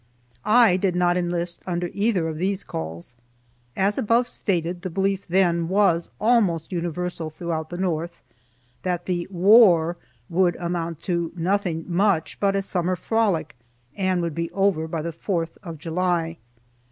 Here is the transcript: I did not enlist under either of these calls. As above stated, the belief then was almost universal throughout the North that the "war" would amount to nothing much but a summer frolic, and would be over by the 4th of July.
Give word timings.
I 0.45 0.77
did 0.77 0.95
not 0.95 1.15
enlist 1.15 1.61
under 1.67 1.91
either 1.93 2.27
of 2.27 2.39
these 2.39 2.63
calls. 2.63 3.13
As 3.75 3.99
above 3.99 4.27
stated, 4.27 4.81
the 4.81 4.89
belief 4.89 5.27
then 5.27 5.67
was 5.69 6.09
almost 6.19 6.71
universal 6.71 7.29
throughout 7.29 7.69
the 7.69 7.77
North 7.77 8.23
that 8.81 9.05
the 9.05 9.27
"war" 9.29 9.97
would 10.27 10.55
amount 10.55 11.03
to 11.03 11.31
nothing 11.35 11.85
much 11.87 12.39
but 12.39 12.55
a 12.55 12.63
summer 12.63 12.95
frolic, 12.95 13.55
and 13.95 14.23
would 14.23 14.33
be 14.33 14.49
over 14.53 14.87
by 14.87 15.03
the 15.03 15.13
4th 15.13 15.55
of 15.61 15.77
July. 15.77 16.39